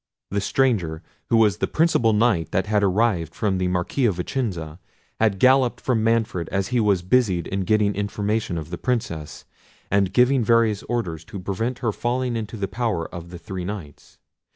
[0.31, 4.79] The stranger, who was the principal Knight that had arrived from the Marquis of Vicenza,
[5.19, 9.45] had galloped from Manfred as he was busied in getting information of the Princess,
[9.91, 14.17] and giving various orders to prevent her falling into the power of the three Knights.